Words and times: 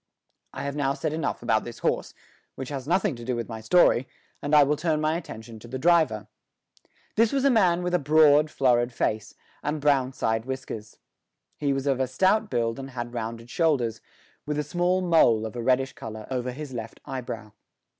I 0.51 0.63
have 0.63 0.75
now 0.75 0.95
said 0.95 1.13
enough 1.13 1.43
about 1.43 1.63
this 1.63 1.77
horse, 1.85 2.15
which 2.55 2.69
has 2.69 2.87
nothing 2.87 3.15
to 3.17 3.23
do 3.23 3.35
with 3.35 3.47
my 3.47 3.61
story, 3.61 4.07
and 4.41 4.55
I 4.55 4.63
will 4.63 4.75
turn 4.75 4.99
my 4.99 5.15
attention 5.15 5.59
to 5.59 5.67
the 5.67 5.77
driver. 5.77 6.25
This 7.15 7.31
was 7.31 7.45
a 7.45 7.51
man 7.51 7.83
with 7.83 7.93
a 7.93 7.99
broad, 7.99 8.49
florid 8.49 8.91
face 8.91 9.35
and 9.61 9.79
brown 9.79 10.11
side 10.11 10.45
whiskers. 10.45 10.97
He 11.55 11.71
was 11.71 11.85
of 11.85 11.99
a 11.99 12.07
stout 12.07 12.49
build 12.49 12.79
and 12.79 12.89
had 12.89 13.13
rounded 13.13 13.51
shoulders, 13.51 14.01
with 14.47 14.57
a 14.57 14.63
small 14.63 15.01
mole 15.01 15.45
of 15.45 15.55
a 15.55 15.61
reddish 15.61 15.93
colour 15.93 16.25
over 16.31 16.51
his 16.51 16.73
left 16.73 16.99
eyebrow. 17.05 17.51